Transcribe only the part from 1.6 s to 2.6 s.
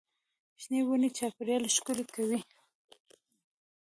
ښکلی کوي.